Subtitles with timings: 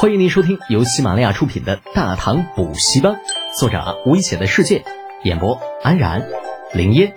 [0.00, 3.14] 欢迎您收听由喜马拉雅出品的《大唐补习班》，
[3.58, 4.84] 作者危险的世界，
[5.24, 6.28] 演播安然、
[6.72, 7.16] 林烟、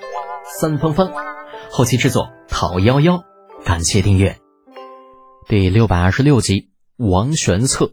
[0.60, 1.12] 三芳芳，
[1.70, 3.24] 后期制作陶幺幺。
[3.64, 4.40] 感谢订阅。
[5.48, 7.92] 第六百二十六集，王玄策。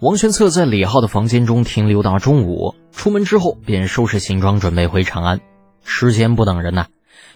[0.00, 5.40] 王玄策在李浩的房间中停留到中午，出门之后便收拾行装，准备回长安。
[5.84, 6.86] 时间不等人呐，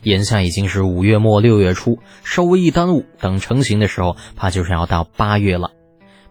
[0.05, 5.73] 眼下已经是五月末六月初，稍微一耽误，等成型的时候，怕就是要到八月了。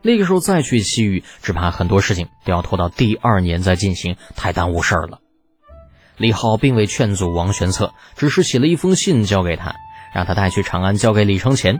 [0.03, 5.19] 那个时候再去西域，只怕很多事情都要拖到第二年再进行，太耽误事儿了。
[6.17, 9.75] 李浩并未劝阻王玄策，只是写了一封信交给他，
[10.13, 11.79] 让他带去长安交给李承乾。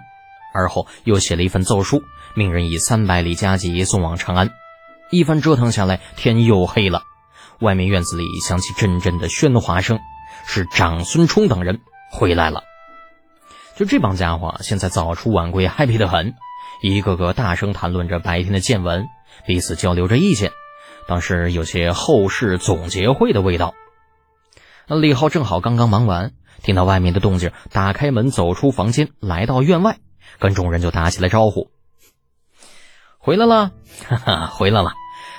[0.56, 2.02] 而后又写了一份奏书，
[2.34, 4.52] 命人以三百里加急送往长安。
[5.12, 7.04] 一番折腾下来，天又黑了，
[7.60, 10.00] 外面院子里响起阵阵的喧哗声，
[10.48, 11.82] 是长孙冲等人
[12.12, 12.64] 回来了。
[13.76, 16.34] 就这帮家伙，现在早出晚归，happy 得很。
[16.84, 19.08] 一个个大声谈论着白天的见闻，
[19.48, 20.52] 彼此交流着意见，
[21.08, 23.74] 当时有些后事总结会的味道。
[24.90, 30.00] 那李浩正好刚刚忙完，听到外面的动静，打开门走出房间，来到院外，
[30.40, 31.72] 跟众人就打起了招呼
[33.18, 33.72] ：“回来了，
[34.10, 34.92] 哈哈，回来了，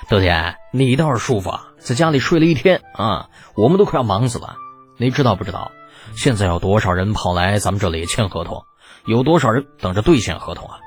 [0.09, 4.55] 德姐，你倒是舒服，啊在家里睡了一天啊，我们都快要忙死了。
[4.97, 5.71] 你知道不知道？
[6.15, 8.63] 现在有多少人跑来咱们这里签合同？
[9.05, 10.79] 有多少人等着兑现合同啊？”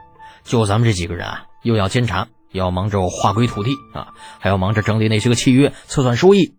[0.48, 6.56] 就咱们这几个人啊，又要监察，要忙着划归土地啊，还要忙着整理那些个契约，测算收益。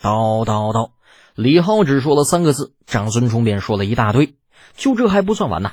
[0.00, 0.92] 叨叨叨，
[1.34, 4.36] 李浩只说了三个字，长孙冲便说了一大堆。
[4.76, 5.72] 就这还不算完呢。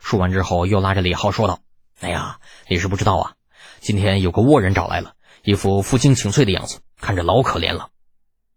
[0.00, 1.60] 说完之后，又拉着李浩说道
[2.00, 3.32] ：“哎呀，你是不知道啊，
[3.80, 7.88] 今天有个倭人找来了，一副负荆请罪的样子，看着老可怜了。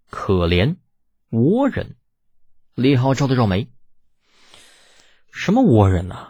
[0.09, 0.75] 可怜，
[1.31, 1.95] 倭人。”
[2.75, 3.69] 李浩皱了皱眉
[5.31, 6.27] ：“什么倭人呢？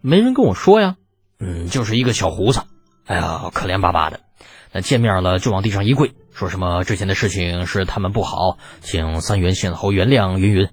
[0.00, 0.96] 没人跟我说呀。”
[1.40, 2.60] 嗯，就是一个小胡子，
[3.06, 4.20] 哎呀，可怜巴巴的。
[4.72, 10.68] 那见面了就往地上一跪，说什么之前的事情是他们不好，请三元县侯原谅云云。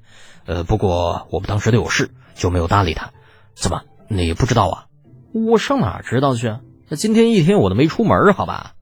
[0.45, 3.11] 呃，不过我们当时都有事，就没有搭理他。
[3.55, 4.85] 怎么，你不知道啊？
[5.33, 6.55] 我上哪知道去？
[6.89, 8.73] 那今天一天我都没出门，好吧？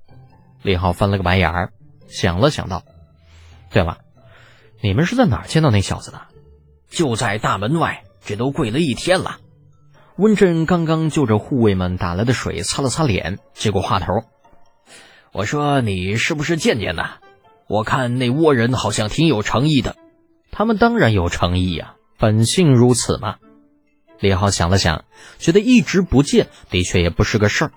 [0.64, 1.72] 李浩翻了个白眼儿，
[2.08, 2.84] 想了想道
[3.72, 4.00] ：“对了，
[4.82, 6.20] 你们是在哪儿见到那小子的？
[6.90, 9.38] 就在大门外，这都跪了一天了。”
[10.18, 14.24] 温震刚刚就着护卫们打来的水擦了擦脸，接过话头
[15.34, 17.04] ：“我说你是不是贱贱的？
[17.68, 19.98] 我看那倭人好像挺有诚意的。
[20.52, 23.36] 他们当然有诚意呀，本性如此嘛。”
[24.22, 25.04] 李浩想了想，
[25.38, 27.72] 觉得一直不见的确也不是个事儿。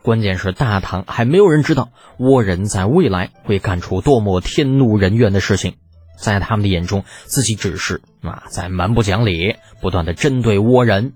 [0.00, 5.76] 关键是大唐还没有人知道倭人在未来会干出多么天怒人怨的事情，
[6.18, 11.12] 在他们的眼中，自己只是啊在蛮不讲理，不断的针对倭人。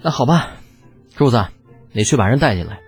[0.00, 0.52] 那好吧，
[1.16, 1.46] 柱子，
[1.92, 2.78] 你去把人带进来，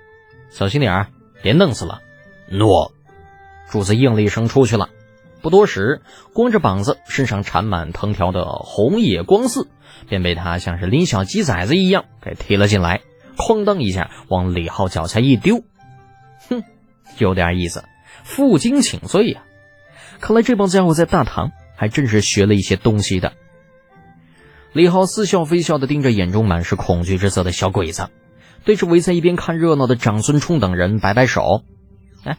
[0.50, 1.06] 小心点儿，
[1.42, 2.00] 别弄死了。
[2.48, 2.92] 诺。
[3.68, 4.88] 柱子应了一声，出去了。
[5.42, 6.02] 不多时，
[6.34, 9.68] 光着膀子、身上缠满藤条的红野光四
[10.08, 13.00] 便被他像是拎小鸡崽子一样给提了进来，
[13.36, 15.64] 哐当一下往李浩脚下一丢。
[16.48, 16.62] 哼，
[17.18, 17.84] 有点意思，
[18.22, 19.42] 负荆请罪呀！
[20.20, 23.32] 看来这帮家伙在大唐还真是学了一些东西的。
[24.72, 28.08] 李浩似笑非笑地盯着眼中满是恐惧之色的小鬼子，
[28.64, 31.64] 对着围在一边看热闹的长孙冲等人摆摆手
[32.24, 32.38] ：“哎，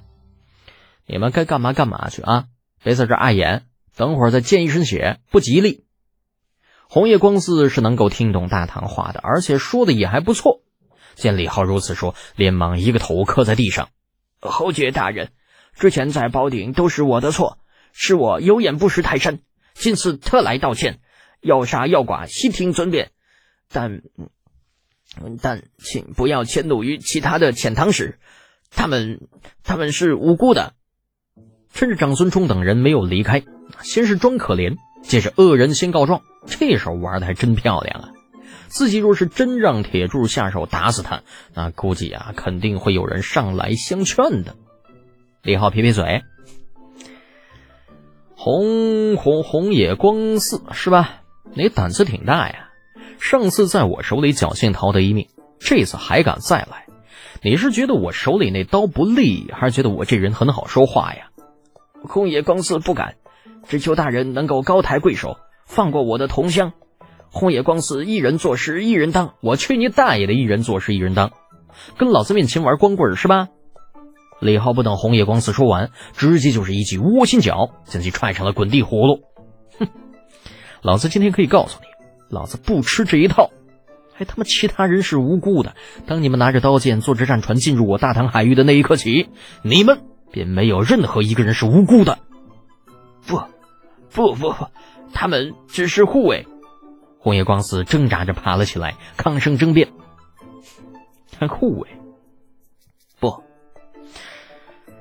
[1.05, 2.45] 你们该干嘛干嘛去啊！
[2.81, 3.65] 别在这碍眼，
[3.97, 5.83] 等会儿再溅一身血不吉利。”
[6.87, 10.61] 红叶光四是能够听懂大唐话的，而且说的也还不错。
[11.15, 13.89] 见李浩如此说，连忙一个头磕在地上
[14.39, 15.31] ：“侯爵大人，
[15.75, 17.57] 之前在宝鼎都是我的错，
[17.91, 19.39] 是我有眼不识泰山，
[19.73, 21.01] 今次特来道歉。”
[21.41, 23.11] 要杀要剐，悉听尊便，
[23.69, 24.01] 但
[25.41, 28.19] 但请不要迁怒于其他的遣唐使，
[28.69, 29.27] 他们
[29.63, 30.73] 他们是无辜的。
[31.73, 33.43] 趁着长孙冲等人没有离开，
[33.81, 38.09] 先是装可怜，接着恶人先告状，这手玩的还真漂亮啊！
[38.67, 41.23] 自己若是真让铁柱下手打死他，
[41.53, 44.55] 那估计啊，肯定会有人上来相劝的。
[45.41, 46.23] 李浩撇撇嘴，
[48.35, 51.20] 红红红野光四是吧？
[51.53, 52.69] 你胆子挺大呀！
[53.19, 55.27] 上次在我手里侥幸逃得一命，
[55.59, 56.85] 这次还敢再来？
[57.43, 61.27] 你是觉得我手里那刀不利，还是觉得我这人很好说话呀？
[62.07, 63.15] 空野光四不敢，
[63.67, 66.73] 只求大人能够高抬贵手，放过我的同乡。
[67.29, 70.33] 红野光四一人做事一人当，我去你大爷的！
[70.33, 71.31] 一人做事一人当，
[71.97, 73.49] 跟老子面前玩光棍是吧？
[74.39, 79.21] 李浩不等红野光四说完，直接就是一记窝心脚，将其踹成了滚地葫芦。
[80.81, 81.87] 老子今天可以告诉你，
[82.29, 83.51] 老子不吃这一套。
[84.13, 85.75] 还他妈其他人是无辜的。
[86.05, 89.29] 当你们拿着刀剑坐着战船进入我大唐海域的那一刻起，
[89.63, 90.01] 你们
[90.31, 92.19] 便没有任何一个人是无辜的。
[93.25, 93.41] 不，
[94.11, 94.67] 不不不，
[95.13, 96.47] 他们只是护卫。
[97.19, 99.89] 红叶光司挣扎着爬了起来，抗声争辩
[101.37, 101.87] ：“还护卫？
[103.19, 103.43] 不，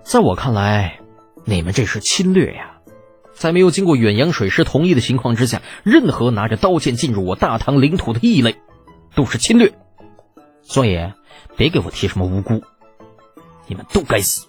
[0.03, 1.01] 在我看来，
[1.47, 2.80] 你们这是侵略呀！
[3.41, 8.57] 在没有经过远洋水师同意的情况之下，任何拿着刀剑进入我大唐领土的异类，
[9.15, 9.73] 都是侵略。
[10.61, 10.99] 所以，
[11.57, 12.63] 别给我提什么无辜，
[13.67, 14.47] 你们都该死！”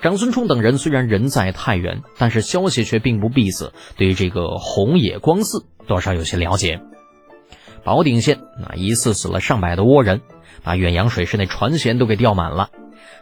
[0.00, 6.80] 长孙冲等人虽然人在太原，但是消息却并不闭塞，对于这个红野光寺多少有些了解。
[7.84, 10.22] 宝鼎县那一次死了上百的倭人，
[10.62, 12.70] 把远洋水师那船舷都给吊满了。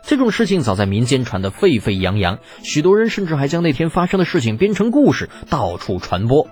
[0.02, 6.49] 这种事情早在民间传得沸沸扬扬，许多人甚至还将那天发生的事情编成故事，到处传播。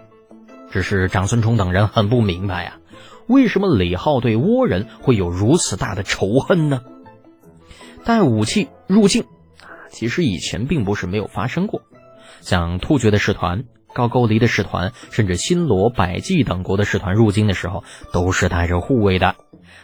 [0.71, 2.79] 只是长孙冲等人很不明白呀，
[3.29, 6.83] 为什么李浩对倭人会有如此大的仇恨呢？
[8.05, 9.23] 带武器入境
[9.63, 9.89] 啊。
[9.91, 11.83] 其实以前并不是没有发生过，
[12.41, 19.37] 像突厥的使团、高句丽的使团，甚至新罗、百济等国的使团入京的时候，都是带着护卫的。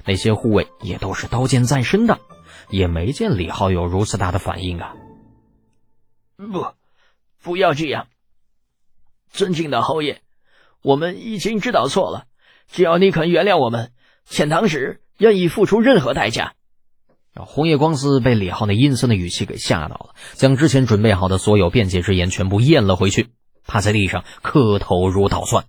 [0.05, 2.19] 那些护卫也都是刀剑在身的，
[2.71, 4.95] 也没见李浩有如此大的反应啊！
[6.37, 6.67] 不，
[7.43, 8.09] 不要这样，
[9.31, 10.21] 尊敬的侯爷，
[10.83, 12.27] 我们已经知道错了，
[12.71, 13.93] 只要你肯原谅我们，
[14.29, 16.55] 遣唐使愿意付出任何代价。
[17.35, 23.29] 红叶光司被李浩那阴森的语气给吓到了，将之前准备好的所有辩解之言全部咽了回去，
[23.67, 25.65] 趴在地上磕头如捣蒜。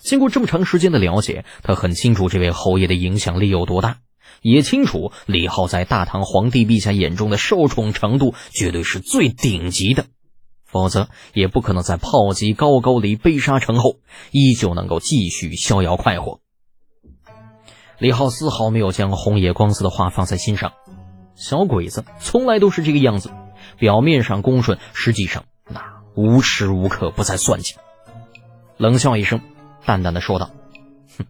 [0.00, 3.98] 经过这么长时间的了解，他很清楚这位侯爷的影响力有多大，
[4.42, 10.06] 也清楚李浩在大唐皇帝陛下眼中的受宠程度绝对是最顶级的，
[10.64, 13.96] 否则也不可能在炮击高句丽被杀城后，
[14.30, 16.40] 依旧能够继续逍遥快活。
[17.98, 20.74] 李浩丝毫没有将红野光司的话放在心上，
[21.34, 23.30] 小鬼子从来都是这个样子，
[23.78, 27.74] 表面上恭顺，实际上那无时无刻不在算计。
[28.76, 29.40] 冷笑一声，
[29.86, 30.50] 淡淡的说道
[31.16, 31.24] ：“哼，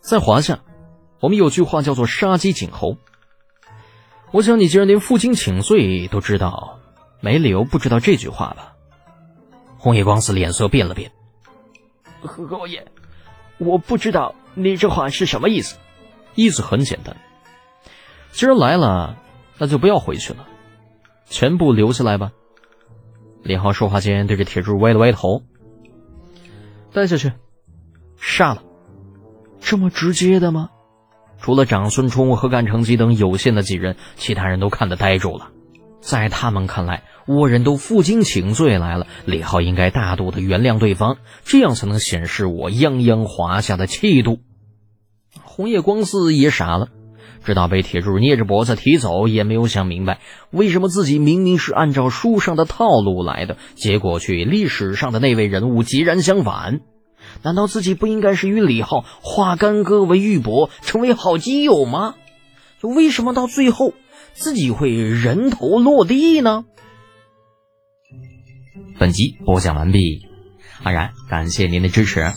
[0.00, 0.60] 在华夏，
[1.26, 2.98] 我们有句话叫做‘杀鸡儆猴’。
[4.30, 6.78] 我想你既然连负荆请罪都知道，
[7.20, 8.76] 没理由不知道这句话吧？”
[9.76, 11.10] 红叶光司脸色变了变，
[12.22, 12.86] 侯爷，
[13.58, 14.36] 我不知道。
[14.54, 15.78] 你这话是什么意思？
[16.36, 17.16] 意思很简单，
[18.30, 19.16] 既然来了，
[19.58, 20.46] 那就不要回去了，
[21.24, 22.30] 全部留下来吧。
[23.42, 25.42] 李浩说话间对着铁柱歪了歪头，
[26.92, 27.32] 带下去，
[28.16, 28.62] 杀了，
[29.60, 30.70] 这么直接的吗？
[31.40, 35.50] 除了长孙冲和干成吉等有限的几人，其他人都看得呆住了。
[36.00, 44.38] 在他们看来，倭人都负荆请罪来了，李浩应该大度的原谅对方，这样才能显示我泱泱华夏的气度。
[45.42, 46.88] 红叶光司也傻了，
[47.44, 56.80] 知道被铁柱捏着脖子提走，也没有想明白为什么自己明明是按照书上的套路来的，结果却与历史上的那位人物截然相反。
[57.42, 62.14] 难道自己不应该是与李浩化干戈为玉帛，成为好基友吗？
[62.82, 63.94] 为什么到最后
[64.32, 66.64] 自己会人头落地呢？
[68.98, 70.26] 本集播讲完毕，
[70.82, 72.32] 安然感谢您的支持。